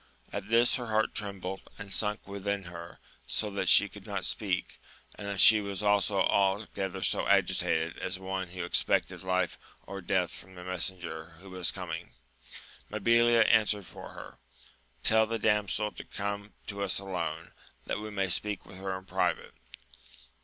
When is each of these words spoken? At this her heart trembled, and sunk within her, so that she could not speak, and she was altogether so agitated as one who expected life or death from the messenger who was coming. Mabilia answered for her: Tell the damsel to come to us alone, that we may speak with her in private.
At 0.33 0.49
this 0.49 0.77
her 0.77 0.87
heart 0.87 1.13
trembled, 1.13 1.61
and 1.77 1.93
sunk 1.93 2.27
within 2.27 2.63
her, 2.63 2.97
so 3.27 3.51
that 3.51 3.69
she 3.69 3.87
could 3.87 4.07
not 4.07 4.25
speak, 4.25 4.81
and 5.13 5.39
she 5.39 5.61
was 5.61 5.83
altogether 5.83 7.03
so 7.03 7.27
agitated 7.27 7.99
as 7.99 8.17
one 8.17 8.47
who 8.47 8.63
expected 8.63 9.21
life 9.21 9.59
or 9.85 10.01
death 10.01 10.31
from 10.33 10.55
the 10.55 10.63
messenger 10.63 11.25
who 11.39 11.51
was 11.51 11.71
coming. 11.71 12.15
Mabilia 12.91 13.43
answered 13.47 13.85
for 13.85 14.13
her: 14.13 14.39
Tell 15.03 15.27
the 15.27 15.37
damsel 15.37 15.91
to 15.91 16.03
come 16.03 16.53
to 16.65 16.81
us 16.81 16.97
alone, 16.97 17.51
that 17.85 17.99
we 17.99 18.09
may 18.09 18.27
speak 18.27 18.65
with 18.65 18.77
her 18.77 18.97
in 18.97 19.05
private. 19.05 19.53